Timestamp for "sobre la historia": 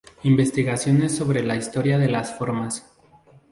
1.15-1.99